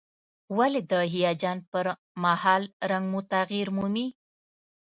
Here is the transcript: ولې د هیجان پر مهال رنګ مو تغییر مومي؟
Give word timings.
ولې 0.57 0.81
د 0.91 0.93
هیجان 1.13 1.57
پر 1.71 1.85
مهال 2.23 2.63
رنګ 2.91 3.05
مو 3.11 3.19
تغییر 3.33 3.67
مومي؟ 3.75 4.07